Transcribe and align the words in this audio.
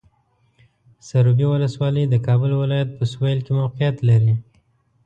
سروبي 1.07 1.45
ولسوالۍ 1.51 2.03
د 2.09 2.15
کابل 2.27 2.51
ولایت 2.61 2.89
په 2.97 3.03
سویل 3.11 3.39
کې 3.45 3.51
موقعیت 3.59 3.97
لري. 4.09 4.33